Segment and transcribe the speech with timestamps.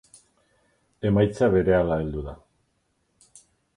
[1.09, 2.37] Emaitza berehala heldu da.